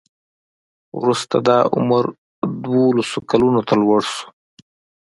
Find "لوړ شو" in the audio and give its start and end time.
3.81-4.27